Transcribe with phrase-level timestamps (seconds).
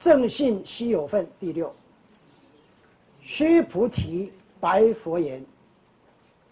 [0.00, 1.72] 正信稀有分第六。
[3.22, 5.44] 须菩提白佛言：“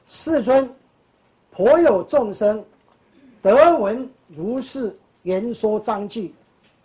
[0.06, 0.72] 世尊，
[1.50, 2.64] 颇有众生
[3.42, 6.32] 得闻如是言说章句，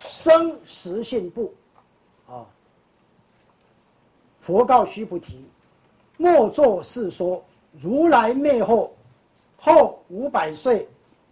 [0.00, 1.54] 生实信不？”
[2.26, 2.44] 啊！
[4.40, 5.44] 佛告须菩提
[6.18, 7.44] ：“莫作是说。
[7.82, 8.94] 如来灭后，
[9.56, 10.88] 后五百岁，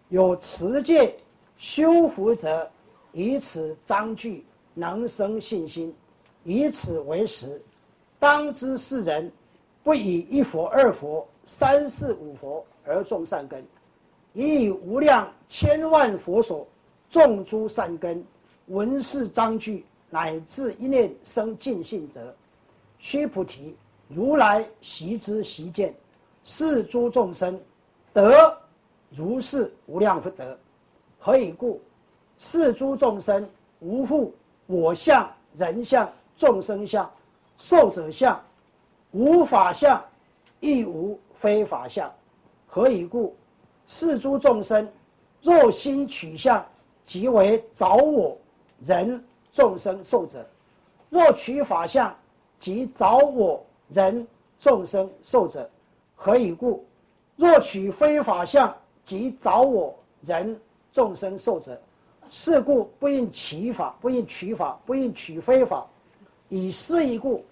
[0.08, 1.14] 有持戒
[1.56, 2.68] 修福者，
[3.12, 4.44] 以此章句
[4.74, 5.94] 能生信心，
[6.44, 7.60] 以此为实。
[8.18, 9.30] 当知世人
[9.82, 13.64] 不以一佛、二佛、三世、五佛而种善根，
[14.32, 16.66] 以无量千万佛所
[17.10, 18.24] 种诸善根，
[18.66, 22.34] 闻是章句，乃至一念生尽性者，
[22.98, 23.76] 须菩提，
[24.08, 25.94] 如来习之习见。
[26.44, 27.56] 是诸众生
[28.12, 28.58] 得
[29.10, 30.58] 如是无量福德，
[31.18, 31.80] 何以故？
[32.38, 33.48] 是诸众生
[33.78, 34.34] 无复
[34.66, 37.10] 我相、人相、众生相、
[37.58, 38.40] 寿者相，
[39.10, 40.02] 无法相，
[40.60, 42.10] 亦无非法相。
[42.66, 43.34] 何以故？
[43.88, 44.88] 是诸众生
[45.42, 46.64] 若心取相，
[47.04, 48.38] 即为找我
[48.82, 50.40] 人众生寿者；
[51.10, 52.14] 若取法相，
[52.58, 54.26] 即找我人
[54.60, 55.68] 众生寿者。
[56.16, 56.82] 何以故？
[57.36, 60.58] 若取非法相，即找我人
[60.92, 61.78] 众生受者。
[62.32, 65.86] 是故不应取法，不应取法，不应取非法。
[66.48, 67.44] 以是一故，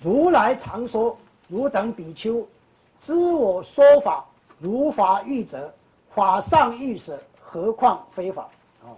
[0.00, 1.16] 如来常说：
[1.48, 2.46] 汝等比丘，
[2.98, 4.24] 知我说法，
[4.58, 5.72] 如法欲者，
[6.10, 8.48] 法上欲舍，何况非法？
[8.82, 8.92] 啊，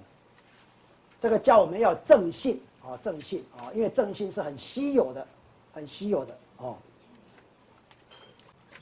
[1.20, 5.26] 这个叫我们要正信啊，正信啊，因为正信是很稀有的，
[5.72, 6.76] 很稀有的哦。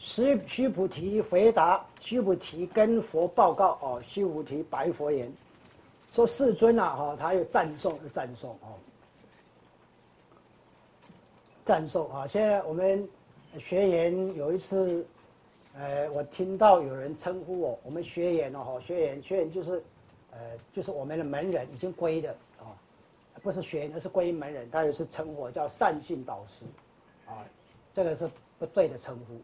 [0.06, 5.30] 须须菩提回答，须菩提跟佛报告哦，须菩提白佛言
[6.14, 8.78] ：“说世尊啊，哈，他又赞颂，赞颂哦，
[11.64, 12.24] 赞颂啊！
[12.28, 13.06] 现在我们
[13.58, 15.04] 学员有一次，
[15.75, 19.82] 呃，我听到有人称呼我，我们学员哦，学员，学员就是，
[20.31, 20.38] 呃，
[20.72, 22.70] 就是我们的门人，已经归的啊，
[23.42, 26.64] 不是学员，而是归门人，他也是称呼我叫善信导师，
[27.26, 27.44] 啊，
[27.92, 29.41] 这个是不对的称呼。”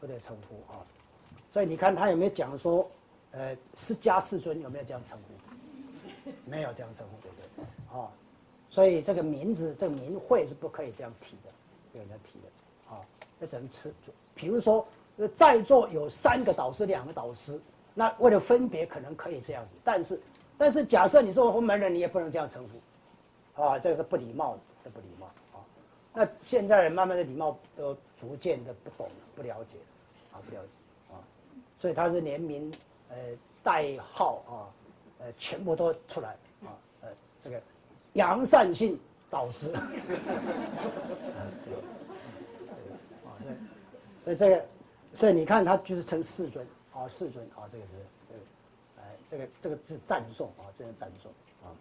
[0.00, 0.84] 不得称呼啊，
[1.52, 2.88] 所以你看他有没有讲说，
[3.32, 6.30] 呃，释迦世尊有没有这样称呼？
[6.44, 7.98] 没有这样称呼，对不对？
[7.98, 8.10] 啊，
[8.68, 11.50] 所以这个名字，这个名讳是不可以这样提的，
[11.92, 13.00] 有人提的，啊，
[13.38, 13.94] 那只能吃。
[14.34, 14.86] 比如说，
[15.34, 17.60] 在座有三个导师，两个导师，
[17.94, 19.70] 那为了分别，可能可以这样子。
[19.84, 20.20] 但是，
[20.58, 25.64] 但是假设你是红门人，你也不能这样称呼，啊，这个是不礼貌的，这不礼貌啊。
[26.12, 29.78] 那现在慢慢的礼貌都逐渐的不懂了，不了解
[30.32, 30.40] 啊。
[30.48, 30.68] 不了解
[31.12, 31.16] 啊，
[31.78, 32.72] 所以他是连名
[33.08, 33.16] 呃
[33.62, 34.68] 代号啊，
[35.20, 37.08] 呃全部都出来啊，呃
[37.42, 37.60] 这个
[38.14, 38.98] 杨善信
[39.30, 39.80] 导师， 啊
[44.24, 44.64] 所以这个
[45.14, 47.90] 所以你看他就是称世尊啊世尊啊这个是
[48.28, 51.30] 呃哎这个这个是赞颂啊这是赞颂
[51.62, 51.72] 啊，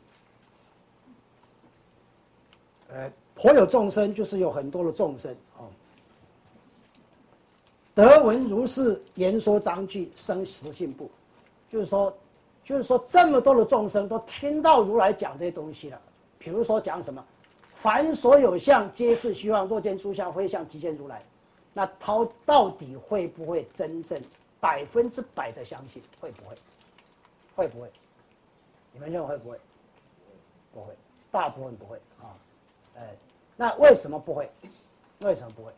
[2.90, 5.68] 呃颇有众生就是有很多的众生啊。
[7.96, 11.10] 德闻如是言说章句生实性不？
[11.72, 12.16] 就是说，
[12.62, 16.02] 就是说，这么多的众生都听到如来讲这些东西了。
[16.38, 17.26] 比如说讲什么，
[17.78, 19.66] 凡所有相，皆是虚妄。
[19.66, 21.24] 若见诸相非相，即见如来。
[21.74, 24.22] 那他到底会不会真正
[24.60, 26.02] 百分之百的相信？
[26.20, 26.56] 会不会？
[27.56, 27.90] 会不会？
[28.92, 29.58] 你们认为会不会？
[30.74, 30.94] 不会，
[31.32, 32.36] 大部分不会啊。
[32.98, 33.16] 哎，
[33.56, 34.52] 那为什么不会？
[35.20, 35.72] 为什么不会？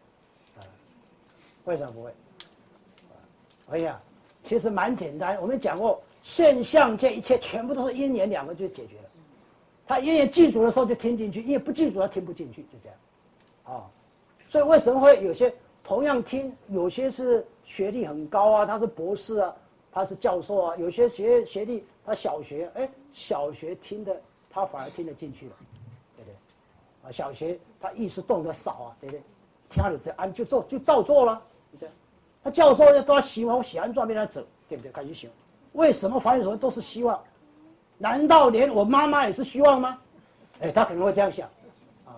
[1.68, 2.14] 为什么不会？
[3.70, 4.02] 哎呀，
[4.46, 5.38] 其实蛮简单。
[5.42, 9.10] 我们讲过，现象界一切全部都是因缘两个就解决了。
[9.86, 12.98] 他因缘记住的时候就听进去，因为不记住他听不进去，就这样。
[13.66, 13.84] 啊，
[14.50, 19.54] 所以为什么会有些同样听，有些是学历很高啊，他是博士啊，
[19.92, 25.56] 他是教授啊，有些学学历他小学，哎，小学听的他反而听得进去了，
[26.16, 27.10] 对不对？
[27.10, 29.22] 啊，小学他意识动得少啊，对不对？
[29.70, 31.42] 听了这按就做就照做了。
[31.80, 31.96] 这样，
[32.44, 34.92] 他教授要都要希望我喜欢转变来走，对不对？
[34.92, 35.30] 开始想，
[35.74, 37.22] 为什么凡所都是希望？
[37.98, 40.00] 难道连我妈妈也是希望吗？
[40.60, 41.50] 哎，他可能会这样想，
[42.06, 42.16] 啊，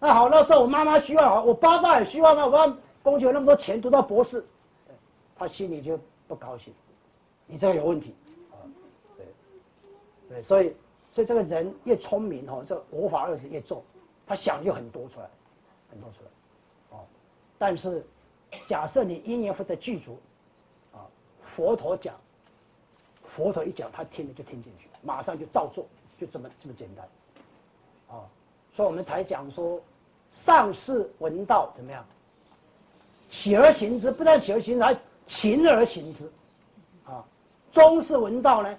[0.00, 4.44] 那好，那时候我妈妈希望好，我爸爸也希望啊，我要供给我那么多钱读到博士，
[5.36, 6.72] 他心里就不高兴，
[7.46, 8.14] 你这个有问题，
[8.50, 8.56] 啊，
[9.16, 9.26] 对，
[10.28, 10.74] 对，所以，
[11.12, 13.82] 所以这个人越聪明哈，这国法二字越重，
[14.26, 15.28] 他想就很多出来，
[15.90, 17.04] 很多出来，哦，
[17.58, 18.04] 但是。
[18.68, 20.18] 假设你因缘福德具足，
[20.92, 21.04] 啊，
[21.42, 22.14] 佛陀讲，
[23.24, 25.86] 佛陀一讲，他听了就听进去，马上就照做，
[26.18, 27.08] 就这么这么简单，
[28.08, 28.24] 啊，
[28.74, 29.80] 所以我们才讲说，
[30.30, 32.04] 上士闻道怎么样？
[33.28, 34.96] 起而行之，不但起而行之，还
[35.26, 36.30] 勤而行之，
[37.04, 37.24] 啊，
[37.72, 38.78] 中士闻道呢，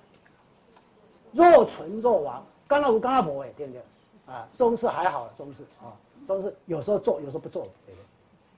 [1.32, 2.46] 若存若亡。
[2.68, 3.82] 刚刚我刚刚不会，对不对？
[4.26, 5.94] 啊，中士还好，中士啊，
[6.28, 8.06] 中士有时候做，有时候不做，对不对？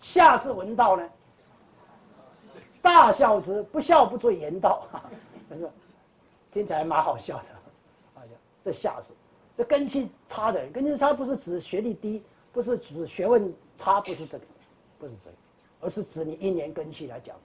[0.01, 1.09] 下士闻道呢，
[2.81, 4.87] 大孝之，不孝不做言道，
[5.49, 5.69] 但 是
[6.51, 8.23] 听起来蛮好笑的，啊，
[8.63, 9.13] 这下士，
[9.57, 14.45] 这根气差的人，根气差不是指学历低，不是指学问差，不是这个，
[14.99, 15.35] 不是这个，
[15.81, 17.35] 而是指你一年根气来讲，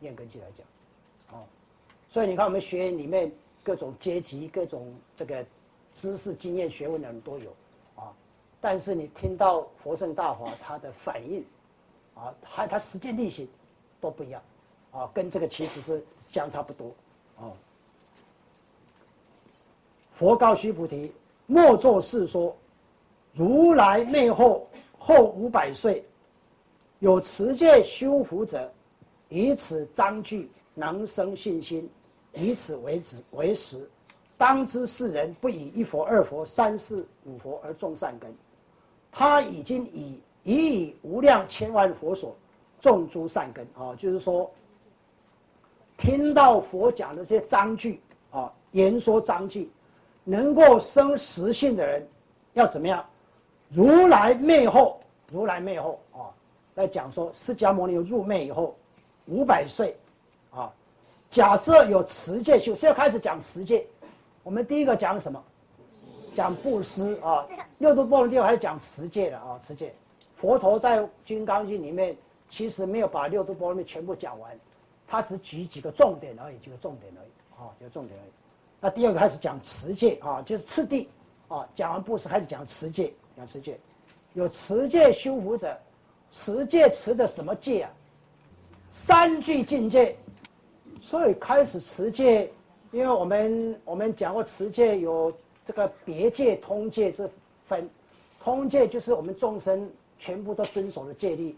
[0.00, 1.44] 一年根气来讲，哦，
[2.10, 3.30] 所以你看我们学院里面
[3.62, 5.44] 各种阶级、各种这个
[5.92, 7.50] 知识、经验、学问的人都有，
[7.96, 8.12] 啊，
[8.60, 11.44] 但是你听到佛圣大法他的反应，
[12.18, 13.48] 啊，还他实践力行
[14.00, 14.42] 都不一样，
[14.90, 16.92] 啊，跟这个其实是相差不多，
[17.38, 17.52] 啊。
[20.12, 21.12] 佛告须菩提
[21.46, 22.56] ：“莫作是说，
[23.32, 24.68] 如来灭后
[24.98, 26.04] 后五百岁，
[26.98, 28.68] 有持戒修福者，
[29.28, 31.88] 以此章句，能生信心，
[32.34, 33.88] 以此为止为实。
[34.36, 38.34] 当知世人不以一佛、二佛、三世、五佛而种善根，
[39.12, 42.34] 他已经以已以无量千万佛所
[42.80, 43.94] 种诸善根啊！
[43.98, 44.50] 就是说，
[45.98, 48.00] 听到佛讲的这些章句
[48.30, 49.70] 啊，言说章句。”
[50.24, 52.06] 能够生实性的人，
[52.52, 53.02] 要怎么样？
[53.70, 55.00] 如来灭后，
[55.30, 56.28] 如来灭后啊，
[56.74, 58.76] 来讲说释迦牟尼入灭以后，
[59.24, 59.96] 五百岁，
[60.50, 60.70] 啊，
[61.30, 63.86] 假设有持戒修，现在开始讲持戒。
[64.42, 65.42] 我们第一个讲什么？
[66.36, 67.46] 讲布施啊。
[67.78, 69.94] 六度波罗蜜还是讲持戒的啊，持戒。
[70.38, 72.16] 佛陀在《金刚经》里面
[72.48, 74.58] 其实没有把六度波罗蜜全部讲完，
[75.06, 78.30] 他只举几个重点而已，几个重点而已，啊，有重点而已。
[78.80, 81.08] 那第二个开始讲持戒啊，就是次第
[81.48, 83.76] 啊，讲完布施开始讲持戒，讲持戒，
[84.34, 85.76] 有持戒修福者，
[86.30, 87.90] 持戒持的什么戒啊？
[88.92, 90.16] 三句境界，
[91.02, 92.50] 所以开始持戒，
[92.92, 95.32] 因为我们我们讲过持戒有
[95.64, 97.28] 这个别戒、通戒之
[97.66, 97.90] 分，
[98.40, 101.54] 通戒就是我们众生全部都遵守了戒律，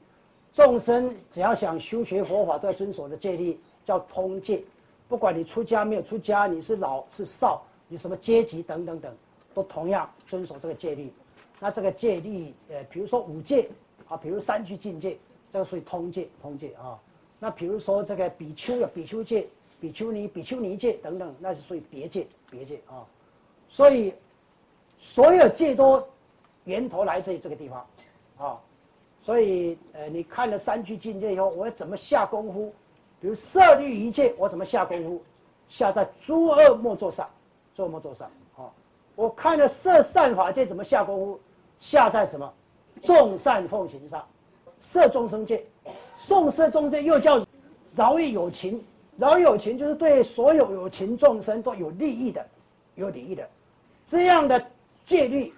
[0.53, 4.63] 众生只要想修学佛法都要遵守的戒律叫通戒。
[5.09, 9.13] 不管你出家没有出家，你是老是少，你什么阶级等等等，
[9.53, 11.13] 都同样遵守这个戒律。
[11.59, 13.69] 那这个戒律，呃，比如说五戒
[14.09, 15.19] 啊，比如三聚境界，
[15.53, 16.99] 这个属于通戒，通戒啊。
[17.39, 19.47] 那比如说这个比丘有比丘戒、
[19.81, 23.05] 比丘尼、比丘尼戒等等，那是属于别戒，别戒啊。
[23.69, 24.15] 所以
[25.01, 26.07] 所有戒都
[26.65, 27.85] 源头来自于这个地方
[28.41, 28.59] 啊。
[29.23, 32.73] 所以呃，你看了三聚境界以后，我要怎么下功夫？
[33.21, 35.23] 比如色律一切，我怎么下功夫？
[35.69, 37.29] 下在诸恶莫作上，
[37.77, 38.29] 诸恶莫作上。
[38.55, 38.73] 好，
[39.15, 41.41] 我看了色善法界怎么下功夫？
[41.79, 42.53] 下在什么？
[43.03, 44.27] 众善奉行上。
[44.83, 45.63] 色众生界，
[46.17, 47.47] 送色众生又叫
[47.95, 48.83] 饶益有情，
[49.19, 52.47] 饶有情就是对所有有情众生都有利益的，
[52.95, 53.47] 有利益的，
[54.07, 54.67] 这样的
[55.05, 55.53] 戒律，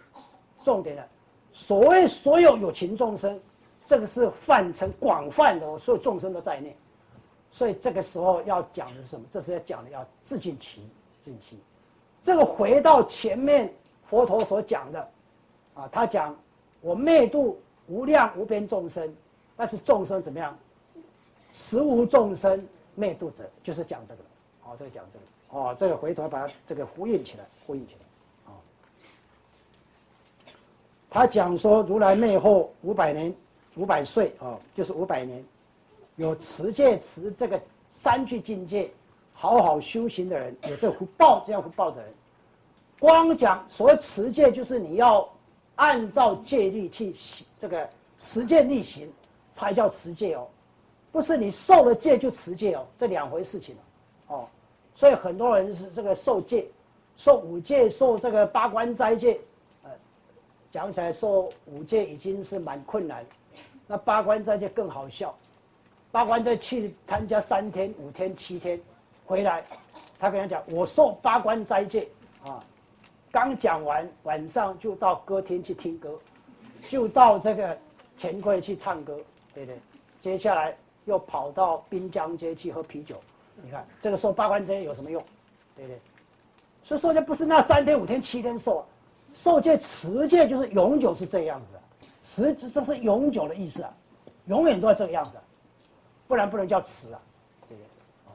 [0.64, 1.08] 重点的，
[1.52, 3.40] 所谓所有有情众生，
[3.86, 6.76] 这个是范畴广泛的，所有众生都在内。
[7.50, 9.26] 所以这个时候要讲的是什么？
[9.30, 10.88] 这是要讲的要自尽其，
[11.24, 11.58] 尽其。
[12.22, 13.72] 这个回到前面
[14.04, 15.10] 佛陀所讲的，
[15.74, 16.34] 啊，他讲
[16.80, 19.14] 我灭度无量无边众生，
[19.56, 20.58] 但是众生怎么样？
[21.52, 24.22] 实无众生灭度者，就是讲这个。
[24.62, 25.24] 好，这个讲这个。
[25.60, 28.50] 哦，这个回头把它这个呼应起来，呼应起来。
[28.50, 28.56] 啊，
[31.12, 33.34] 他讲说如来灭后五百年，
[33.76, 35.44] 五百岁啊，就是五百年。
[36.16, 38.90] 有持戒持这个三句境界，
[39.32, 42.12] 好好修行的人，有这福报，这样福报的人，
[42.98, 45.28] 光讲所谓持戒，就是你要
[45.76, 47.14] 按照戒律去
[47.58, 47.88] 这个
[48.18, 49.10] 实践力行，
[49.52, 50.46] 才叫持戒哦，
[51.10, 53.74] 不是你受了戒就持戒哦，这两回事情
[54.28, 54.46] 哦，
[54.94, 56.66] 所以很多人是这个受戒，
[57.16, 59.40] 受五戒，受这个八关斋戒，
[60.72, 63.24] 讲起来受五戒已经是蛮困难，
[63.86, 65.36] 那八关斋戒更好笑。
[66.10, 68.80] 八关斋去参加三天、五天、七天，
[69.26, 69.62] 回来，
[70.18, 72.08] 他跟他讲：“我受八关斋戒
[72.46, 72.64] 啊，
[73.30, 76.18] 刚讲完，晚上就到歌厅去听歌，
[76.88, 77.78] 就到这个
[78.16, 79.18] 钱柜去唱歌，
[79.54, 79.78] 对不对？
[80.22, 83.16] 接下来又跑到滨江街去喝啤酒。
[83.62, 85.22] 你看这个受八关斋有什么用？
[85.76, 85.98] 对不对？
[86.82, 88.86] 所以受戒不是那三天、五天、七天受，
[89.34, 93.94] 受戒持戒就是永久是这样子，持这是永久的意思啊，
[94.46, 95.32] 永远都要这个样子。”
[96.28, 97.20] 不然不能叫持啊，
[97.68, 97.86] 对不对？
[98.24, 98.32] 哦，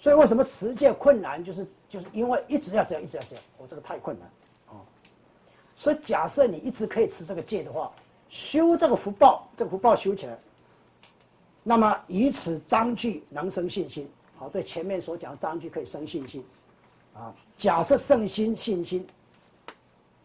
[0.00, 1.44] 所以为什么持戒困难？
[1.44, 4.28] 就是就是因为一直要这样，一直要这样，我这个太困难，
[4.70, 4.80] 哦。
[5.76, 7.92] 所以假设你一直可以持这个戒的话，
[8.30, 10.36] 修这个福报，这个福报修起来，
[11.62, 14.10] 那么以此章句能生信心。
[14.36, 16.44] 好，对前面所讲的章句可以生信心，
[17.14, 19.06] 啊，假设圣心信心，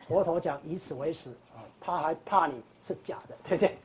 [0.09, 3.77] 佛陀讲以此为实啊，他还怕你是假的， 对不对？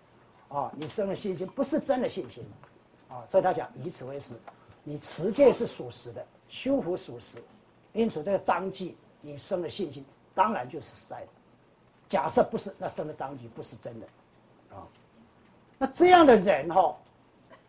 [0.49, 2.43] 啊，你生了信心不是真的信心，
[3.09, 4.35] 啊，所以他讲以此为实，
[4.83, 7.37] 你持戒是属实的，修福属实，
[7.93, 10.05] 因此这个章句你生了信心，
[10.35, 11.29] 当然就是实在的。
[12.09, 14.07] 假设不是，那生的章句不是真的，
[14.71, 14.87] 啊，
[15.77, 16.97] 那这样的人哈，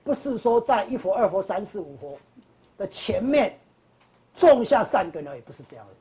[0.04, 2.18] 不是说在一佛、二佛、三世、五佛
[2.78, 3.58] 的前面
[4.36, 5.94] 种下善根而已，不是这样的，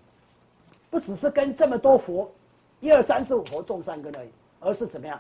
[0.91, 2.31] 不只是跟这么多佛，
[2.85, 4.29] 一二三四五佛种三根而已，
[4.61, 5.19] 而是怎么样？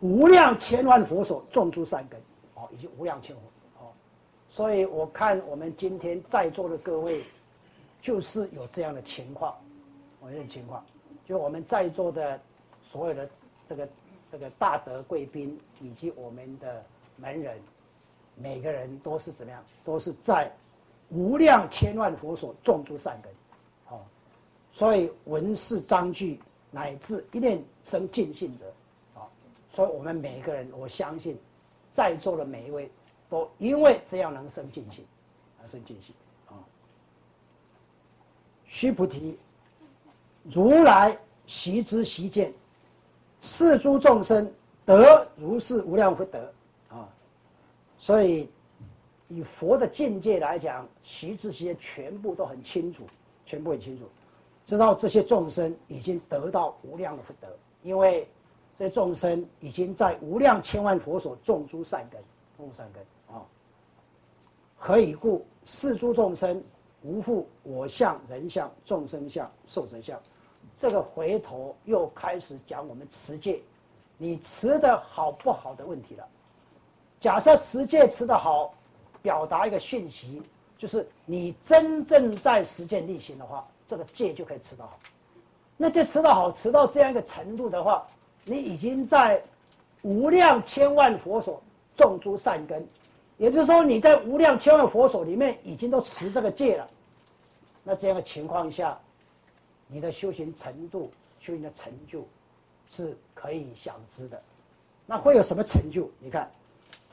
[0.00, 2.20] 无量千万佛所种出三根，
[2.54, 3.42] 哦，已经无量千佛，
[3.80, 3.90] 哦，
[4.48, 7.24] 所以我看我们今天在座的各位，
[8.00, 9.52] 就是有这样的情况，
[10.20, 10.86] 我这种情况。
[11.26, 12.40] 就我们在座的
[12.88, 13.28] 所有的
[13.68, 13.88] 这个
[14.30, 16.84] 这个大德贵宾以及我们的
[17.16, 17.58] 门人，
[18.36, 19.60] 每个人都是怎么样？
[19.84, 20.48] 都是在
[21.08, 23.32] 无量千万佛所种出善根，
[24.78, 26.38] 所以闻是章句
[26.70, 28.72] 乃至一念生尽性者，
[29.16, 29.26] 啊，
[29.74, 31.36] 所以我们每个人，我相信
[31.92, 32.88] 在座的每一位
[33.28, 35.04] 都因为这样能生尽性，
[35.60, 36.14] 而生尽性，
[36.46, 36.54] 啊，
[38.66, 39.36] 须菩提。
[40.44, 41.18] 如来
[41.48, 42.54] 习之习见，
[43.42, 44.48] 世诸众生
[44.86, 46.52] 得如是无量福德
[46.88, 47.08] 啊！
[47.98, 48.48] 所以
[49.26, 53.02] 以佛的境界来讲，习之习见全部都很清楚，
[53.44, 54.04] 全部很清楚，
[54.68, 57.48] 知道这些众生已经得到无量的福德，
[57.82, 58.28] 因为
[58.78, 62.22] 这些众生已经在无量千万佛所种诸善根，
[62.58, 63.02] 种善根
[63.34, 63.40] 啊！
[64.76, 65.42] 何以故？
[65.64, 66.62] 是诸众生
[67.00, 70.20] 无复我相、人相、众生相、寿者相。
[70.76, 73.62] 这个回头又开始讲我们持戒，
[74.18, 76.28] 你持的好不好的问题了。
[77.20, 78.74] 假设持戒持的好，
[79.22, 80.42] 表达一个讯息，
[80.76, 84.96] 就是你真正在实践力行的话，这个戒就可以持得好。
[85.76, 88.06] 那这持得好，持到这样一个程度的话，
[88.44, 89.42] 你已经在
[90.02, 91.60] 无量千万佛所
[91.96, 92.86] 种诸善根，
[93.38, 96.88] 也就是说你在无量千万佛所里面已经都持这个戒了。
[97.82, 98.96] 那这样的情况下。
[99.90, 102.22] 你的修行程度、修行的成就，
[102.92, 104.38] 是可以想知的。
[105.06, 106.06] 那会有什么成就？
[106.20, 106.52] 你看，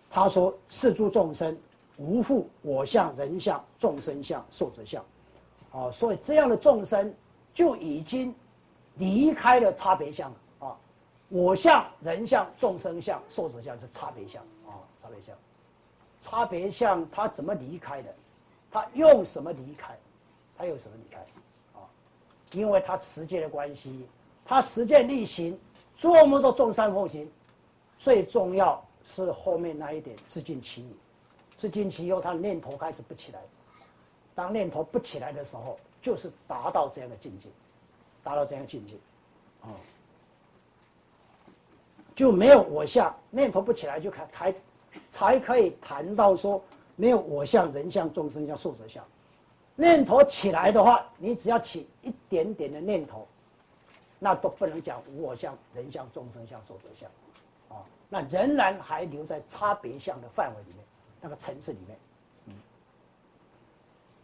[0.09, 1.57] 他说：“世诸众生
[1.95, 5.01] 无复我相、人相、众生相、寿者相。”
[5.75, 7.13] 哦，所以这样的众生
[7.53, 8.33] 就已经
[8.95, 10.77] 离开了差别相了啊！
[11.27, 15.35] 我相、人相、众生相、寿者相是差别相啊，差别相。
[16.21, 18.15] 差别相他怎么离开的？
[18.71, 19.97] 他用什么离开？
[20.57, 21.19] 他用什么离开？
[21.77, 21.83] 啊
[22.53, 24.07] 因为他持戒的关系，
[24.45, 25.59] 他实践力行，
[25.97, 27.29] 做么做众善奉行，
[27.97, 30.95] 最重要是后面那一点自尽其意，
[31.57, 33.41] 自尽其后，他的念头开始不起来。
[34.35, 37.47] 当念头不起来的时候，就是达到这样的境界，
[38.21, 38.95] 达到这样境界，
[39.61, 39.71] 啊，
[42.13, 44.53] 就没有我相，念头不起来就开开，
[45.09, 46.61] 才可以谈到说
[46.95, 49.03] 没有我相、人相、众生相、寿者相。
[49.77, 53.27] 念头起来的话，你只要起一点点的念头，
[54.19, 57.09] 那都不能讲无我相、人相、众生相、寿者相，
[57.69, 60.85] 啊，那仍然还留在差别相的范围里面，
[61.19, 61.97] 那个层次里面，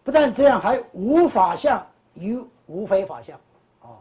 [0.04, 3.40] 不但这样，还无法相与无非法相，
[3.82, 4.00] 啊，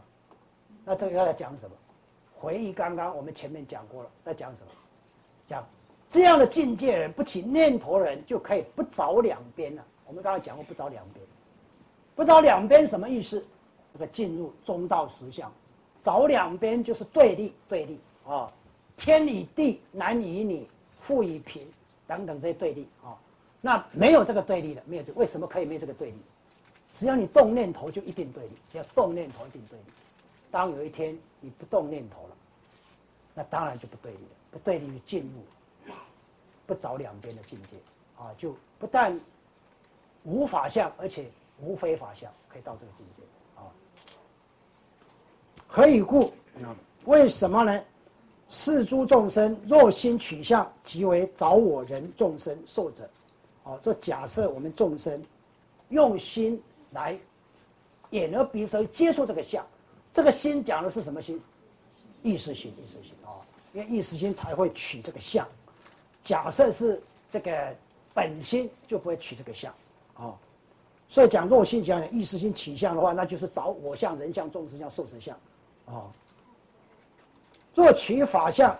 [0.83, 1.75] 那这个要讲什么？
[2.33, 4.71] 回忆刚刚我们前面讲过了，在讲什么？
[5.47, 5.63] 讲
[6.09, 9.83] 这样的境界人不起念头人就可以不着两边了。
[10.07, 11.25] 我们刚刚讲过不着两边。
[12.15, 13.45] 不着两边什么意思？
[13.93, 15.51] 这个进入中道实相，
[16.01, 18.51] 着两边就是对立，对立啊，
[18.97, 20.67] 天与地，男与女，
[20.99, 21.65] 富与贫
[22.07, 23.15] 等等这些对立啊。
[23.61, 26.17] 那没有这个对立的，没有这为什么可以没有这个对立？
[26.91, 29.85] 只要你动念头就一定对立，只要动念头一定对立。
[30.49, 32.35] 当有一天你不动念头了，
[33.33, 35.95] 那当然就不对立了，不对立就进入
[36.65, 37.77] 不着两边的境界
[38.17, 39.17] 啊，就不但
[40.23, 41.25] 无法相，而且。
[41.63, 43.23] 无非法相可以到这个境界
[43.55, 43.69] 啊？
[45.67, 46.33] 何以故？
[47.05, 47.83] 为什么呢？
[48.49, 53.07] 世诸众生若心取向，即为找我人众生受者。
[53.63, 55.23] 哦，这假设我们众生
[55.89, 57.17] 用心来
[58.09, 59.65] 眼耳鼻舌接触这个相，
[60.11, 61.41] 这个心讲的是什么心？
[62.23, 63.41] 意识心，意识心啊！
[63.73, 65.47] 因为意识心才会取这个相。
[66.23, 67.01] 假设是
[67.31, 67.75] 这个
[68.13, 69.73] 本心，就不会取这个相
[70.15, 70.33] 啊。
[71.09, 75.35] 所以讲若心讲、意识心取向的话，那就是找我相、人相、众生相、寿者相，
[75.85, 76.05] 啊。
[77.73, 78.77] 若取法相，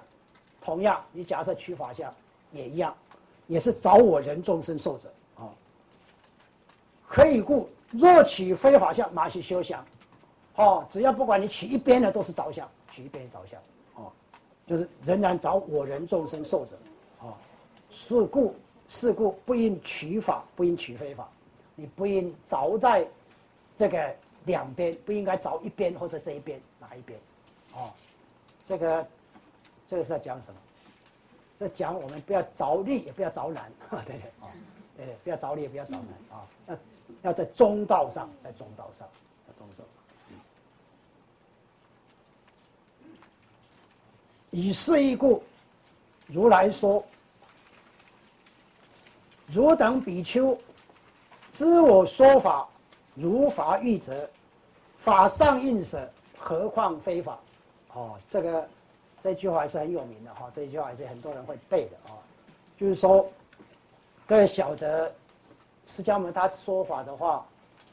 [0.61, 2.13] 同样，你假设取法相
[2.51, 2.95] 也一样，
[3.51, 5.43] 也是找我人众生受者啊。
[7.07, 9.85] 可以故，若取非法相，马去修想，
[10.55, 13.59] 哦，只要不管你取一边的，都是着相，取一边着相，
[13.95, 14.09] 哦，
[14.65, 16.77] 就是仍然找我人众生受者，
[17.19, 17.33] 哦，
[17.91, 18.55] 是故
[18.87, 21.29] 是故不应取法，不应取非法，
[21.75, 23.05] 你不应着在
[23.75, 24.15] 这个
[24.45, 27.19] 两边，不应该着一边或者这一边哪一边，
[27.73, 27.91] 哦。
[28.63, 29.05] 这个，
[29.89, 30.59] 这个是在讲什么？
[31.61, 34.49] 在讲我们不要着力，也不要着难， 对对啊，
[34.97, 36.77] 对对，不要着力，也不要着难啊，要
[37.21, 39.07] 要在中道上，在中道上，
[39.47, 39.83] 在中道。
[44.49, 45.43] 以是义故，
[46.25, 47.05] 如来说：
[49.53, 50.57] 汝等比丘，
[51.51, 52.67] 知我说法
[53.13, 54.29] 如法欲者，
[54.97, 57.39] 法上应舍，何况非法？
[57.93, 58.67] 哦，这个
[59.23, 62.17] 这句话还是很有名的哈，这句话还是很多人会背的啊。
[62.77, 63.29] 就是说，
[64.25, 65.13] 各位晓得，
[65.87, 67.45] 释迦牟尼他说法的话，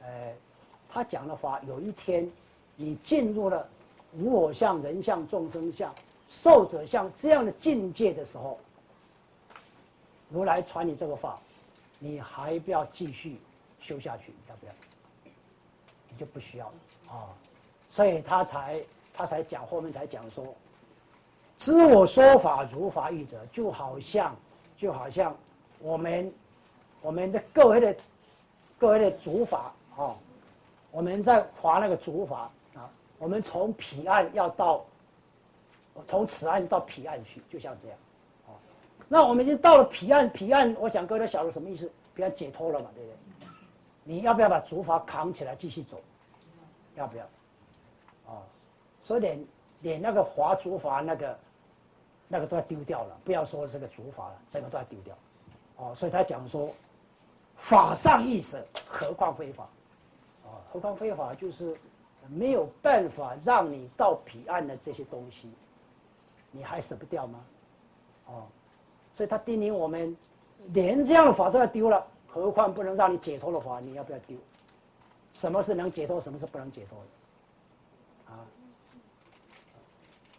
[0.02, 0.32] 呃，
[0.88, 2.30] 他讲的话，有一天
[2.76, 3.68] 你进入了
[4.14, 5.94] 无我相、人相、众生相、
[6.28, 8.58] 寿者相这样的境界的时候，
[10.30, 11.38] 如来传你这个法，
[11.98, 13.38] 你还不要继续
[13.80, 14.72] 修下去，要不要？
[16.08, 16.74] 你就不需要了
[17.14, 17.28] 啊，
[17.90, 18.82] 所以他才。
[19.20, 20.54] 他才讲，后面才讲说，
[21.58, 24.34] 知我说法如法语者，就好像，
[24.76, 25.36] 就好像
[25.80, 26.32] 我们，
[27.02, 27.96] 我们的各位的，
[28.78, 30.14] 各位的主法啊，
[30.92, 32.88] 我们在划那个主法啊，
[33.18, 34.84] 我们从彼岸要到，
[36.06, 37.98] 从此岸到彼岸去，就像这样，
[38.46, 38.54] 啊，
[39.08, 43.16] 那我们已经到了彼岸，彼岸，我想各位都晓得什么意思，彼岸解脱了嘛，对不对？
[44.04, 46.00] 你要不要把竹筏扛起来继续走？
[46.94, 47.24] 要不要？
[48.32, 48.38] 啊？
[49.02, 49.44] 所以连
[49.80, 51.38] 连那个划竹筏那个
[52.28, 55.16] 那个都要丢掉了，不要说这个主法了，整个都要丢掉。
[55.76, 56.70] 哦，所以他讲说，
[57.56, 59.64] 法上意舍，何况非法？
[60.44, 61.74] 啊，何况非法就是
[62.28, 65.50] 没有办法让你到彼岸的这些东西，
[66.50, 67.40] 你还舍不掉吗？
[68.26, 68.46] 哦，
[69.14, 70.16] 所以他叮咛我们，
[70.72, 74.36] 连这样的法都要丢了，何况不能让你解脱的法，你要不要丢？
[75.32, 77.04] 什么是能解脱，什么是不能解脱的？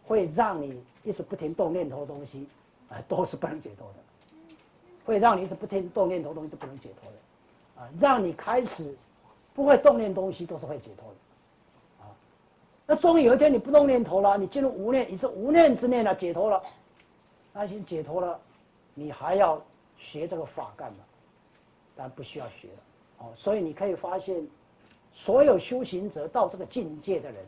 [0.09, 2.47] 会让你一直不停动念头的东西，
[2.89, 3.99] 啊，都是不能解脱的；
[5.05, 8.97] 会让你一直不停动念头的东西都不能解脱的，啊，让你开始
[9.53, 12.09] 不会动念东西都是会解脱的，啊，
[12.87, 16.59] 那终于有一天你不动念头了，你进入无念，你是无念之念了，解脱了，
[17.53, 18.39] 那已经解脱了，
[18.95, 19.61] 你还要
[19.95, 20.97] 学这个法干嘛？
[21.95, 22.79] 但不需要学了，
[23.19, 24.43] 哦，所以你可以发现，
[25.13, 27.45] 所有修行者到这个境界的人。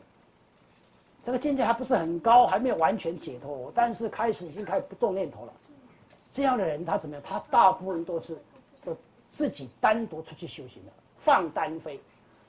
[1.24, 5.54] 这个境界还不是很高，还没有完全解脱，但是开始已经开始不动念头了。
[6.32, 7.24] 这样的人他怎么样？
[7.26, 8.38] 他大部分都是
[8.84, 8.96] 都
[9.30, 12.00] 自己单独出去修行的，放单飞。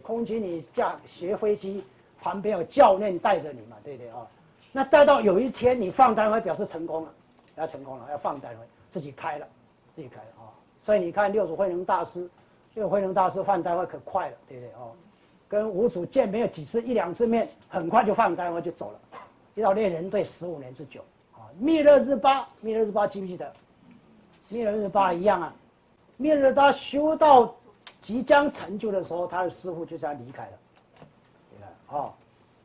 [0.03, 1.85] 空军你驾学飞机，
[2.21, 4.27] 旁边有教练带着你嘛，对不对啊？
[4.73, 7.15] 那带到有一天你放单飞，表示成功了，
[7.57, 9.47] 要成功了，要放单飞，自己开了，
[9.95, 10.49] 自己开了啊。
[10.83, 12.29] 所以你看六祖慧能大师，
[12.75, 14.91] 六祖慧能大师放单飞可快了，对不对啊？
[15.53, 18.99] 跟五祖见没有几次一两次面，很快就放单我就走了。
[19.55, 21.03] 一到练人队十五年之久
[21.35, 21.45] 啊！
[21.59, 23.53] 密勒日巴，密勒日巴记不记得？
[24.49, 25.55] 密勒日巴一样啊！
[26.17, 27.55] 密勒日巴修到
[28.01, 30.53] 即将成就的时候，他的师傅就这样离开了。
[31.51, 31.99] 对吧？
[31.99, 32.15] 啊，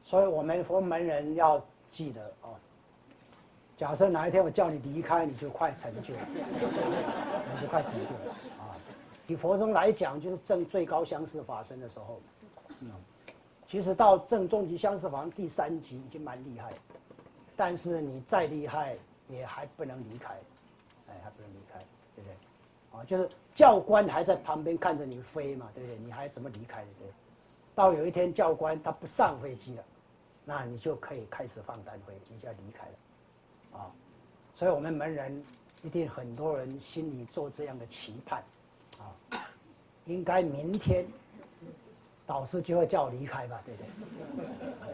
[0.06, 2.48] 所以我们佛门人要记得啊。
[3.78, 8.72] 假设哪一天我叫你离开，你就快成就了，你就快成就了啊！
[9.28, 12.22] 以佛宗来讲，就是正最高相似法身的时候。
[12.80, 12.92] 嗯，
[13.68, 16.72] 其实到正中级相思房第三级已经蛮厉害，
[17.56, 18.96] 但是你再厉害
[19.30, 20.34] 也还不能离开，
[21.10, 21.80] 哎，还不能离开，
[22.16, 23.00] 对不对？
[23.00, 25.98] 啊，就是教官还在旁边看着你飞嘛，对不对？
[26.00, 26.84] 你还怎么离开？
[26.84, 27.12] 对不对？
[27.76, 29.84] 到有一天教官他不上飞机了，
[30.46, 33.92] 那你就可以开始放单飞，你就要离开了，啊，
[34.56, 35.44] 所以我们门人
[35.84, 38.44] 一定很多人心里做这样的期盼，
[39.00, 39.14] 啊，
[40.06, 41.06] 应该明天。
[42.28, 44.94] 导师就会叫我离开吧，对不对？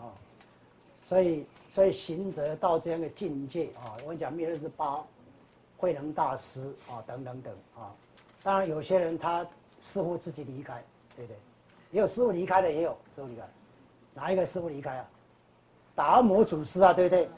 [0.00, 0.08] 啊，
[1.06, 5.04] 所以所以行者到这样的境界啊，我跟你讲，灭日之八，
[5.76, 7.92] 慧能大师啊，等等等啊，
[8.42, 9.44] 当然有些人他
[9.80, 10.82] 师傅自己离开，
[11.16, 11.36] 对不对？
[11.90, 13.42] 也有师傅离开的，也有师傅离开，
[14.14, 15.08] 哪一个师傅离开啊？
[15.96, 17.28] 达摩祖师啊，对不对？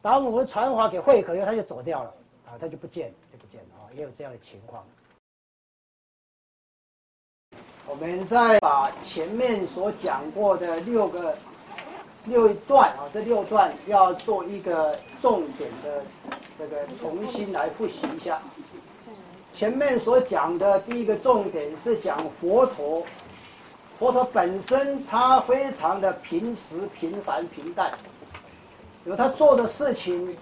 [0.00, 2.14] 达摩传话给慧可，以后他就走掉了
[2.46, 4.84] 啊，他就不见就不见了啊，也有这样的情况。
[7.90, 11.36] 我们再把前面所讲过的六个
[12.24, 16.04] 六段啊，这六段要做一个重点的
[16.56, 18.40] 这个重新来复习一下。
[19.52, 23.04] 前面所讲的第一个重点是讲佛陀，
[23.98, 27.92] 佛陀本身他非常的平时、平凡、平淡，
[29.04, 30.36] 有他做的事情，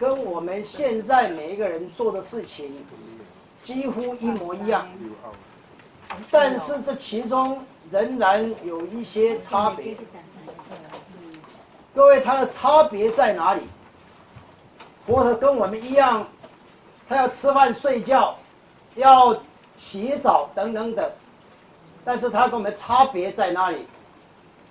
[0.00, 2.84] 跟我们现在每一个人做的事情
[3.62, 4.88] 几乎一模一样，
[6.30, 9.96] 但是这其中仍然有一些差别。
[11.94, 13.62] 各位，它的差别在哪里？
[15.06, 16.26] 佛陀跟我们一样，
[17.08, 18.36] 他要吃饭、睡觉，
[18.94, 19.34] 要
[19.78, 21.10] 洗澡等等等，
[22.04, 23.86] 但是他跟我们差别在哪里？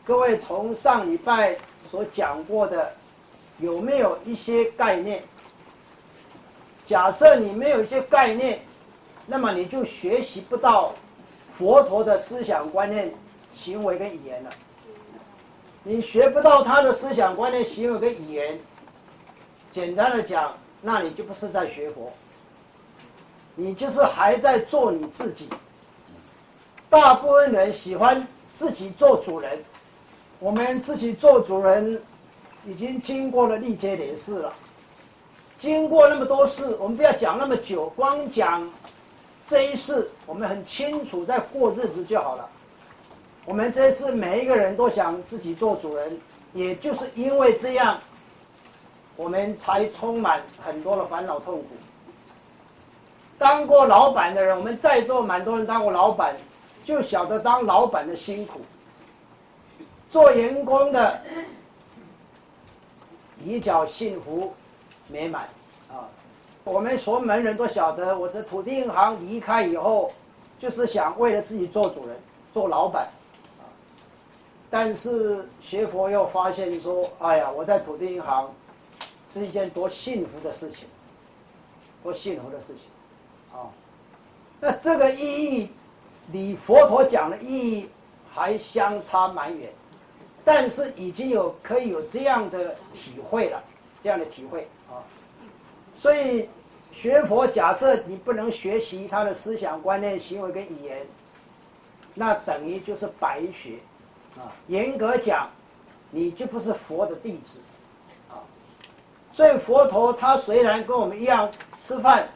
[0.06, 1.58] 各位从上礼拜
[1.90, 2.94] 所讲过的，
[3.60, 5.24] 有没有一些概念？
[6.86, 8.62] 假设你没有一些概念，
[9.26, 10.94] 那么你就学习不到
[11.58, 13.12] 佛陀的思想观念、
[13.56, 14.50] 行为跟语言了。
[15.82, 18.60] 你学不到他的思想观念、行为跟语言，
[19.72, 22.12] 简单的讲，那你就不是在学佛，
[23.56, 25.50] 你就是还在做你自己。
[26.90, 29.58] 大部分人喜欢自己做主人，
[30.40, 32.00] 我们自己做主人，
[32.66, 34.54] 已经经过了历劫连事了，
[35.58, 38.70] 经过那么多事，我们不要讲那么久，光讲
[39.48, 42.48] 这一世，我们很清楚在过日子就好了。
[43.46, 46.20] 我们这一次每一个人都想自己做主人，
[46.52, 47.98] 也就是因为这样，
[49.16, 51.70] 我们才充满很多的烦恼痛苦。
[53.38, 56.36] 当过老板的人，我们在座蛮多人当过老板，
[56.84, 58.60] 就晓得当老板的辛苦。
[60.12, 61.22] 做员工的
[63.42, 64.54] 比较幸福
[65.08, 65.48] 美满。
[66.68, 70.12] 我们所有门人都晓得，我是土地银行离开以后，
[70.60, 72.18] 就是想为了自己做主人，
[72.54, 73.08] 做老板。
[74.70, 78.54] 但是学佛又发现说：“哎呀，我在土地银行
[79.34, 80.90] 是一件多幸福的事情，
[82.04, 83.72] 多幸福的事情，啊！
[84.60, 85.70] 那这个意义，
[86.34, 87.90] 离佛陀讲的意义
[88.30, 89.70] 还相差蛮远，
[90.44, 93.64] 但是已经有可以有这样的体会了，
[94.04, 95.00] 这样的体会啊！
[95.98, 96.48] 所以
[96.92, 101.06] 学佛，假设你不能学习他的思想观念、行为跟语言，
[102.14, 103.74] 那等于就是白学。”
[104.38, 105.50] 啊，严格讲，
[106.12, 107.60] 你就不是佛的弟子，
[108.30, 108.38] 啊，
[109.34, 112.28] 所以佛陀他虽然跟我们一样吃饭、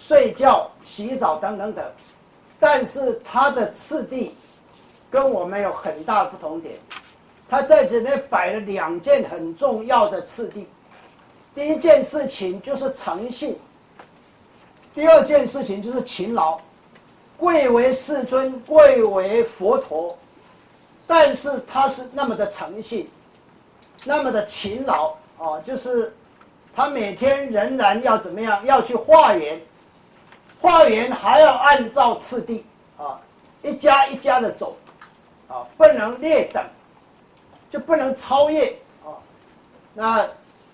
[0.00, 1.84] 睡觉、洗澡等等等，
[2.58, 4.34] 但是他的次第
[5.12, 6.74] 跟我们有很大的不同点。
[7.48, 10.66] 他在这边摆了两件很重要的次第，
[11.54, 13.58] 第一件事情就是诚信，
[14.94, 16.58] 第二件事情就是勤劳。
[17.36, 20.16] 贵为世尊，贵为佛陀。
[21.06, 23.10] 但是他是那么的诚信，
[24.04, 26.14] 那么的勤劳啊，就是
[26.74, 28.64] 他每天仍然要怎么样？
[28.64, 29.60] 要去化缘，
[30.60, 32.64] 化缘还要按照次第
[32.96, 33.20] 啊，
[33.62, 34.76] 一家一家的走
[35.48, 36.64] 啊，不能劣等，
[37.70, 38.68] 就不能超越
[39.04, 39.18] 啊。
[39.92, 40.26] 那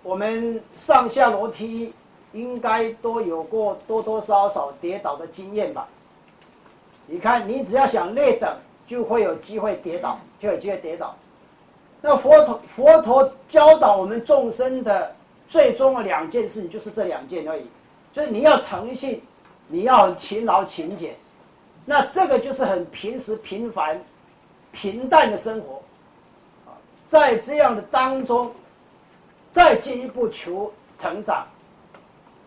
[0.02, 1.92] 我们上下楼梯
[2.32, 5.88] 应该都有过多多少少跌倒的经验吧？
[7.06, 8.50] 你看，你只要想累等。
[8.88, 11.14] 就会有机会跌倒，就有机会跌倒。
[12.00, 15.14] 那佛陀佛陀教导我们众生的
[15.46, 17.66] 最终的两件事情，就是这两件而已。
[18.14, 19.20] 就是你要诚信，
[19.66, 21.14] 你要勤劳勤俭。
[21.84, 24.02] 那这个就是很平时平凡、
[24.72, 25.82] 平淡的生活。
[27.06, 28.50] 在这样的当中，
[29.52, 31.46] 再进一步求成长。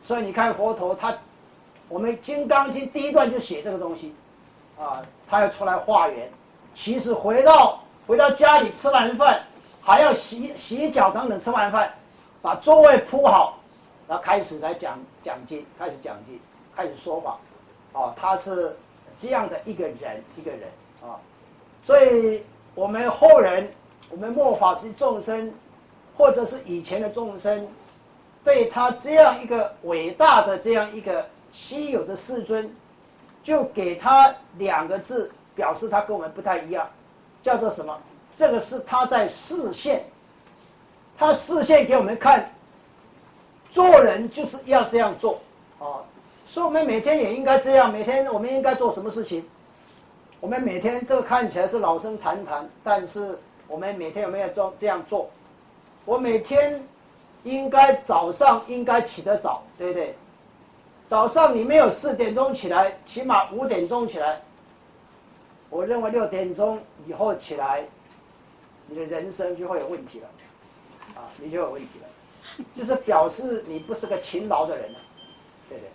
[0.04, 1.16] 所以你看佛陀他，
[1.88, 4.14] 我们《金刚经》第一段就写这个东西。
[4.80, 6.28] 啊，他要出来化缘，
[6.74, 9.40] 其实回到回到家里吃完饭，
[9.80, 11.94] 还要洗洗脚等等，吃完饭，
[12.42, 13.60] 把座位铺好，
[14.08, 16.40] 然后开始来讲讲经，开始讲经，
[16.76, 17.38] 开始说法，
[17.94, 18.76] 啊，他是
[19.16, 20.62] 这样的一个人，一个人
[21.04, 21.14] 啊，
[21.86, 23.72] 所以我们后人，
[24.10, 25.54] 我们末法是众生，
[26.22, 27.68] 或者是以前的众生，
[28.44, 32.72] 对他这样一个伟大的这样一个稀有的世尊。
[33.44, 36.88] 就给他两个字，表示他跟我们不太一样，
[37.42, 38.00] 叫做什么？
[38.36, 40.06] 这个是他在视线，
[41.18, 42.48] 他视线给我们看，
[43.72, 45.42] 做人就是要这样做，
[45.80, 46.06] 啊，
[46.48, 47.92] 所以我们每天也应该这样。
[47.92, 49.44] 每天我们应该做什么事情？
[50.40, 55.28] 我们每天这个看起来是老生常谈，但是我们每天有没有做这样做？
[56.06, 56.82] 我每天
[57.44, 60.16] 应该早上应该起得早，对不对？
[61.08, 64.42] 早上你没有四点钟起来，起码五点钟起来。
[65.70, 67.84] 我认为六点钟以后起来，
[68.88, 70.28] 你的人生就会有问题了，
[71.16, 74.90] 啊，你就有问题了，就是表示你不是个勤劳的人，
[75.68, 75.92] 对不对？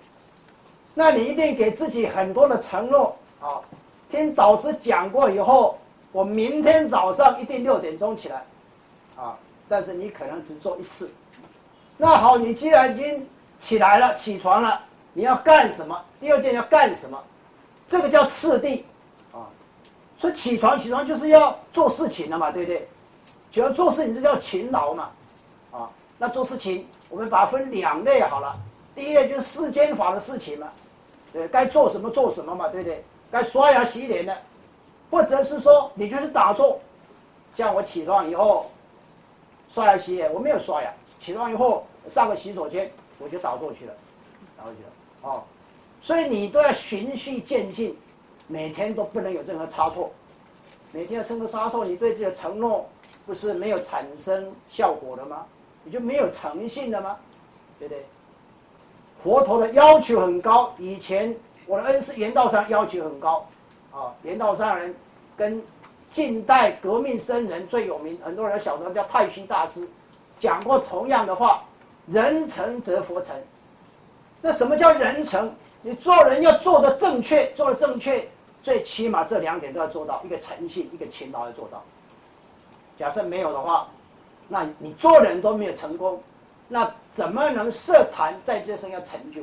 [0.95, 3.61] 那你一定给自己很多的承诺啊，
[4.11, 5.79] 听导师讲过以后，
[6.13, 8.45] 我明天早上一定六点钟起来，
[9.17, 9.39] 啊，
[9.69, 11.11] 但是你可能只做一次。
[11.97, 13.29] 那好，你既然已经
[13.61, 14.81] 起来了，起床了，
[15.13, 16.05] 你要干什么？
[16.21, 17.19] 第二件要干什么？
[17.89, 18.85] 这个叫次第。
[20.19, 22.89] 所以起床，起床就是要做事情了嘛，对不对？
[23.53, 25.11] 只要做事情，这叫勤劳嘛，
[25.71, 28.59] 啊，那做事情我们把它分两类好了。
[28.95, 30.69] 第一类就是世间法的事情嘛，
[31.35, 33.05] 对，该做什么做什么嘛，对不对？
[33.31, 34.35] 该刷牙洗脸的，
[35.11, 36.81] 或者是说你就是打坐，
[37.55, 38.71] 像我起床以后
[39.77, 43.93] 刷牙洗脸，我没有刷牙，起床以后上个洗手间我就打坐去了，
[44.57, 44.89] 打坐去了，
[45.21, 45.45] 哦，
[46.01, 47.95] 所以你都要循序渐进。
[48.49, 50.11] 每天都不能有任何差错，
[50.93, 52.89] 每天有任何差错，你对自己的承诺
[53.27, 55.45] 不是没有产生效果的吗？
[55.85, 57.19] 你就没有诚信了吗？
[57.79, 58.07] 对不对？
[59.23, 61.37] 佛陀的要求很高，以前
[61.67, 63.47] 我的恩师严道上要求很高，
[63.93, 64.95] 啊，严道上人
[65.37, 65.61] 跟
[66.17, 69.87] 近代革命僧人最有名，很多人晓得叫太虚大师，
[70.41, 71.63] 讲过同样的话：
[72.07, 73.37] 人诚则佛诚。
[74.41, 75.55] 那什么叫人诚？
[75.83, 78.27] 你做人要做的正确，做的正确。
[78.63, 81.85] 最起码这两点都要做到，一个诚信，一个勤劳要做到。
[82.99, 83.87] 假设没有的话，
[84.49, 86.23] 那你做人都没有成功，
[86.67, 89.43] 那怎么能设坛在这生要成就？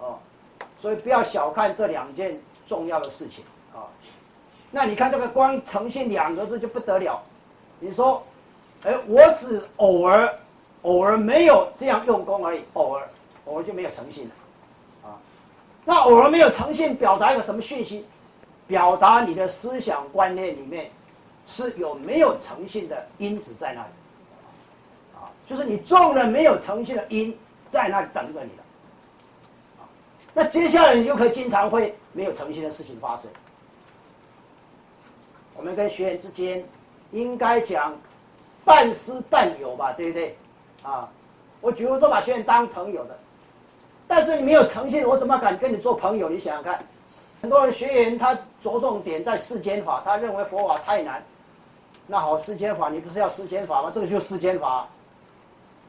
[0.00, 0.18] 哦，
[0.80, 3.86] 所以不要小看这两件重要的事情啊。
[4.70, 7.20] 那你看这个光诚信两个字就不得了。
[7.80, 8.24] 你说，
[8.84, 10.32] 哎，我只偶尔
[10.82, 13.08] 偶尔没有这样用功而已，偶尔
[13.46, 14.30] 偶尔就没有诚信了。
[15.08, 15.18] 啊
[15.84, 18.06] 那偶尔没有诚信，表达一个什么讯息？
[18.66, 20.88] 表达你的思想观念里面
[21.48, 23.88] 是有没有诚信的因子在那里？
[25.16, 27.36] 啊，就是你种了没有诚信的因，
[27.68, 28.62] 在那里等着你了。
[30.32, 33.28] 那接下来你就可以经常会没有诚信的事情发生。
[35.60, 36.64] 我们跟学员之间
[37.12, 37.94] 应该讲
[38.64, 40.34] 半师半友吧，对不对？
[40.82, 41.06] 啊，
[41.60, 43.18] 我几乎都把学员当朋友的。
[44.08, 46.30] 但是你没有诚信，我怎么敢跟你做朋友？
[46.30, 46.82] 你想想看，
[47.42, 51.22] 很多人学员他着重点在世间法，他认为佛法太难。
[52.06, 53.90] 那好，世间法你不是要世间法吗？
[53.94, 54.88] 这个就是世间法，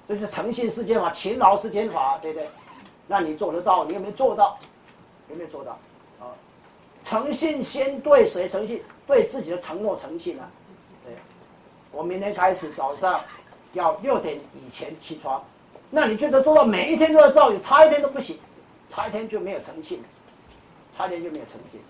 [0.06, 2.50] 这是诚信世间法，勤劳世间法，对不对？
[3.08, 3.86] 那你做得到？
[3.86, 4.58] 你有没有做到？
[5.30, 5.72] 有没有做到？
[6.20, 6.28] 啊，
[7.12, 8.82] 诚信先对谁诚信？
[9.06, 10.48] 对自己的承诺诚信啊！
[11.04, 11.14] 对，
[11.92, 13.20] 我明天开始早上
[13.74, 15.44] 要六点以前起床。
[15.90, 18.40] 那你觉得做到每一天都要造有差一天都不行，
[18.90, 20.02] 差一天就没有诚信，
[20.98, 21.82] 差一天就没有诚信。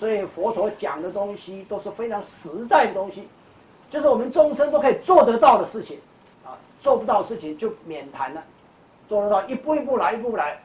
[0.00, 3.28] 所以佛陀讲的东西都是非常实在的东西，
[3.88, 6.00] 就是我们众生都可以做得到的事情，
[6.44, 8.42] 啊，做不到事情就免谈了，
[9.08, 10.60] 做得到一步一步来，一步来。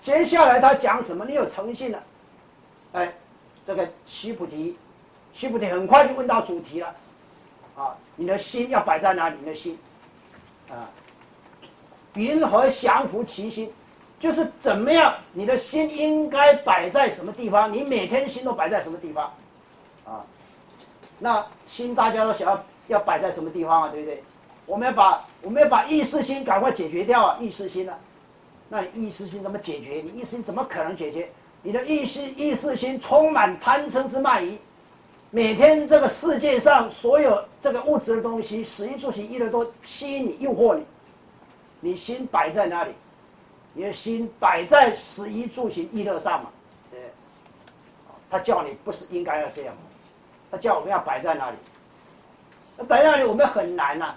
[0.00, 1.24] 接下来他讲什么？
[1.24, 2.00] 你有诚信了，
[2.98, 3.12] 哎，
[3.66, 4.76] 这个须菩提，
[5.32, 6.94] 须菩提很快就问到主题了，
[7.76, 9.36] 啊，你的心要摆在哪里？
[9.38, 9.78] 你的心，
[10.68, 10.90] 啊。
[12.14, 13.72] 云何降伏其心？
[14.18, 17.72] 就是怎么样，你的心应该摆在什么地方？
[17.72, 19.32] 你每天心都摆在什么地方？
[20.04, 20.24] 啊，
[21.20, 23.88] 那心大家都想要要摆在什么地方啊？
[23.90, 24.24] 对不对？
[24.66, 27.38] 我们要把我们要把意识心赶快解决掉啊！
[27.40, 27.96] 意识心啊，
[28.68, 30.02] 那你意识心怎么解决？
[30.04, 31.30] 你意识心怎么可能解决？
[31.68, 34.58] 你的意识意识心充满贪嗔之慢疑，
[35.28, 40.86] 每天这个世界上所有这个物质的东西，食衣住行娱乐都吸引你、诱惑你。
[41.80, 42.94] 你心摆在哪里？
[43.74, 46.50] 你的心摆在食衣住行娱乐上嘛？
[48.30, 49.82] 他叫你不是应该要这样吗？
[50.50, 51.56] 他叫我们要摆在哪里？
[52.88, 54.14] 摆在哪里我们很难呐。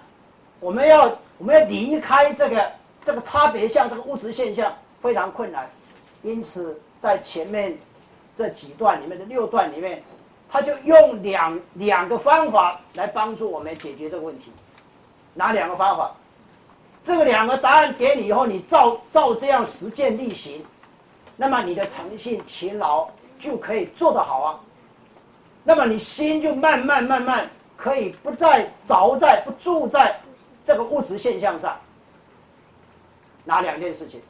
[0.58, 2.72] 我们要我们要离开这个
[3.04, 5.70] 这个差别相这个物质现象非常困难。
[6.22, 7.76] 因此在前面
[8.36, 10.00] 这几段里面这六段里面，
[10.48, 14.52] 他就用两两个方法来帮助我们解决这个问题。
[15.34, 16.12] 哪两个方法？
[17.02, 20.64] 这个两个答案给你以后，你照照这样实践例行，
[21.36, 23.08] 那么你的诚信勤劳
[23.40, 24.60] 就可以做得好啊。
[25.64, 30.20] 那么你心就慢慢慢慢可以不再着在不住在
[30.64, 31.76] 这个物质现象上。
[33.44, 34.22] 哪两件事情？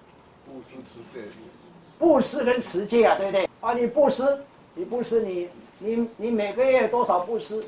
[2.02, 2.44] 布施。
[2.44, 3.48] 跟持戒啊，对不对？
[3.60, 4.42] 啊，你布施，
[4.74, 7.64] 你布施，你你你每个月多少布施？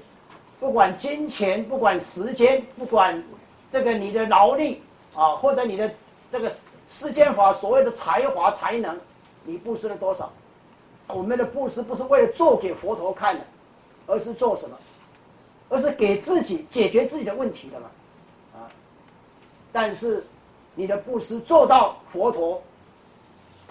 [0.58, 3.22] 不管金钱，不管时间，不管
[3.70, 4.82] 这个你的劳力。
[5.14, 5.88] 啊，或者你的
[6.32, 6.52] 这个
[6.88, 8.98] 世间法所谓的才华才能，
[9.44, 10.28] 你布施了多少？
[11.06, 13.44] 我们的布施不是为了做给佛陀看的，
[14.08, 14.76] 而是做什么？
[15.68, 17.86] 而是给自己解决自己的问题的嘛，
[18.54, 18.66] 啊，
[19.70, 20.26] 但是
[20.74, 22.60] 你的布施做到佛陀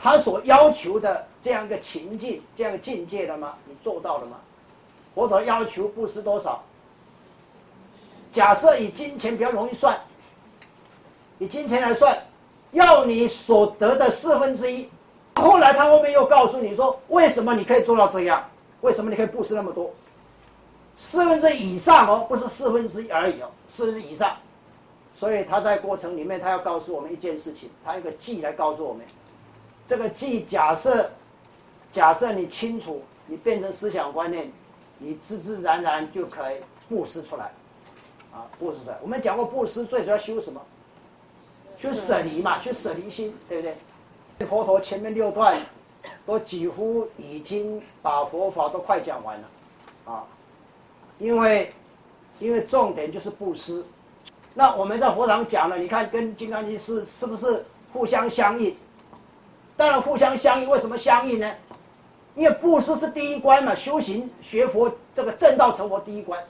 [0.04, 3.54] 他所要求的这样一个情境、这样一个境界了吗？
[3.64, 4.36] 你做到了吗？
[5.16, 6.62] 佛陀要求布施多少？
[8.34, 9.98] 假设以金钱比较容易算，
[11.40, 12.22] 以金钱来算，
[12.72, 14.90] 要你所得的四分之一。
[15.36, 18.44] 后来他后面又告诉你说，为什么你可以做到这样？
[18.82, 19.90] 为什么你可以布施那么多？
[20.98, 24.36] 四分之以上哦，不是四分之一而已哦，四分之以上。
[25.16, 29.06] 所以他在过程里面，他要告诉我们一件事情，他有个记来告诉我们。
[29.88, 31.10] 这个既假设，
[31.92, 34.52] 假设你清楚，你变成思想观念，
[34.98, 36.56] 你自自然然就可以
[36.88, 37.52] 布施出来，
[38.32, 38.98] 啊，布施出来。
[39.02, 40.62] 我们讲过布施最主要修什么？
[41.78, 43.68] 修舍离嘛，修舍离心，对不
[44.40, 44.48] 对？
[44.48, 45.60] 佛陀前面六段
[46.26, 49.48] 都几乎已经把佛法都快讲完了，
[50.06, 50.24] 啊，
[51.20, 51.74] 因为
[52.40, 53.86] 因为重点就是布施。
[54.54, 58.76] 那我们在佛堂讲了，你看跟《金刚经》是是不是互相相应？
[59.76, 61.52] 当然互相相应，为什么相应呢？
[62.36, 66.44] 因为布施是第一关嘛，修行学佛这个正道成佛第一关，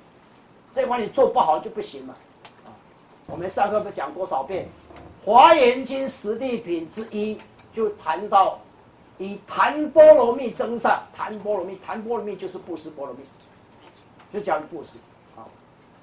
[0.72, 2.16] 这关你做不好就不行嘛。
[2.66, 2.72] 啊，
[3.28, 4.66] 我们上课不讲多少遍，
[5.26, 7.38] 《华严经》十地品之一
[7.74, 8.60] 就谈到
[9.18, 13.24] 以檀波罗蜜增上，檀波罗蜜，檀波罗蜜就是布施波罗蜜，
[14.32, 15.00] 就讲布施
[15.36, 15.44] 啊。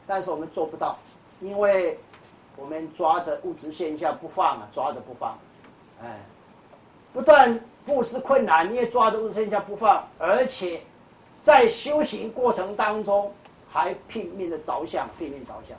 [0.06, 0.98] 但是我们做不到，
[1.40, 1.98] 因为
[2.56, 5.38] 我们抓着物质现象不放啊，抓着不放，
[6.02, 6.20] 哎。
[7.12, 10.80] 不断布施困难，你也抓住剩下不放，而且
[11.42, 13.32] 在修行过程当中
[13.70, 15.76] 还拼命的着相，拼命着相。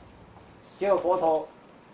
[0.80, 1.48] 结果佛陀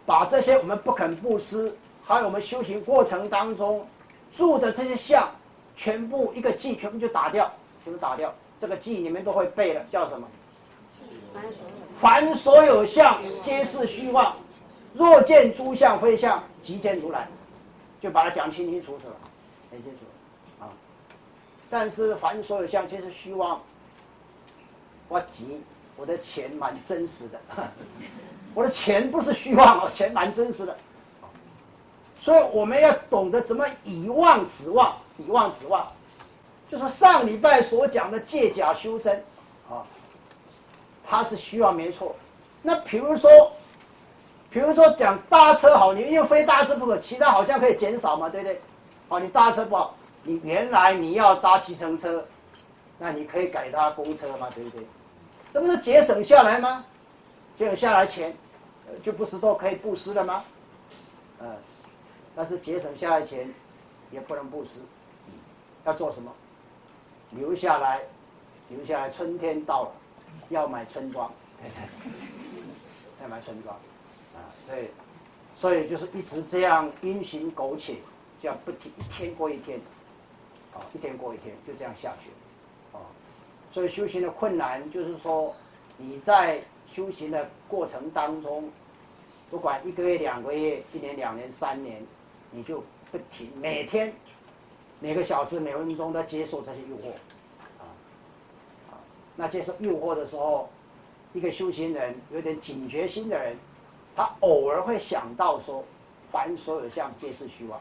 [0.06, 3.86] 把这些我们不肯布施，还有我们修行过程当中
[4.32, 5.30] 住的这些相，
[5.76, 7.52] 全部一个记全部就打掉，
[7.84, 8.34] 全部打掉。
[8.60, 10.28] 这个记你们都会背了，叫什么？
[12.00, 14.36] 凡所有相，皆是虚妄。
[14.94, 17.28] 若见诸相非相，即见如来。
[18.08, 19.16] 就把它讲清清楚楚了。
[19.70, 20.72] 很清楚，啊！
[21.70, 23.62] 但是凡所有相皆是虚妄。
[25.10, 25.62] 我急，
[25.98, 27.40] 我的钱蛮真实的，
[28.56, 30.78] 我的钱不是虚妄哦，钱蛮真实的。
[32.22, 35.86] 所以我们要懂得怎么以妄指妄，以妄指妄，
[36.70, 39.22] 就是上礼拜所讲的借假修真，
[39.70, 39.84] 啊，
[41.06, 42.16] 它是虚妄没错。
[42.62, 43.30] 那比如说，
[44.58, 48.60] 比如说讲搭车好，你因为非搭车不可，其他好像可以减少嘛，对不对？
[49.08, 52.26] 好，你搭车不好，你原来你要搭计程车，
[52.98, 54.82] 那你可以改搭公车嘛，对不对？
[55.54, 56.84] 这不是节省下来吗？
[57.56, 58.36] 节省下来钱，
[59.04, 60.44] 就不是都可以布施了吗？
[61.40, 61.56] 嗯，
[62.36, 63.54] 但是节省下来钱
[64.10, 64.82] 也不能布施，
[65.86, 66.34] 要做什么？
[67.30, 68.02] 留下来，
[68.70, 69.92] 留下来，春天到了，
[70.50, 71.32] 要买春装，
[73.22, 73.78] 要买春装，
[74.68, 74.92] 对，
[75.56, 77.96] 所以就是一直这样因循苟且。
[78.40, 79.80] 这样不停，一天过一天，
[80.72, 82.30] 啊，一天过一天，就这样下去，
[82.96, 83.02] 啊，
[83.72, 85.56] 所以修行的困难就是说，
[85.98, 88.70] 你在修行的过程当中，
[89.50, 92.00] 不管一个月、两个月、一年、两年、三年，
[92.52, 94.14] 你就不停，每天、
[95.00, 97.10] 每个小时、每分钟都接受这些诱惑，
[97.80, 97.90] 啊，
[98.92, 99.02] 啊，
[99.36, 100.70] 那接受诱惑的时候，
[101.34, 103.58] 一个修行人有点警觉心的人，
[104.18, 105.84] 他偶尔会想到说，
[106.32, 107.80] 凡所有相，皆是虚妄。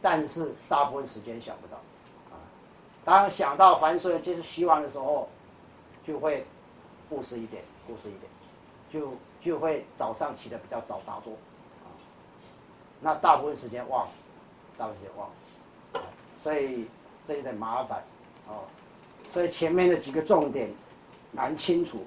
[0.00, 1.76] 但是大部分时间想不到，
[2.30, 2.40] 啊，
[3.04, 5.28] 当想到凡所有皆是虚妄的时候，
[6.06, 6.46] 就会
[7.10, 8.22] 布施一点，布施一点，
[8.90, 11.34] 就就会早上起得比较早打坐，
[11.84, 11.92] 啊，
[13.00, 14.08] 那大部分时间忘，
[14.78, 15.28] 大部分时间忘，
[16.42, 16.86] 所以
[17.28, 18.02] 这有点麻烦，
[18.48, 18.64] 哦，
[19.34, 20.72] 所以前面的几个重点
[21.32, 22.06] 蛮清楚，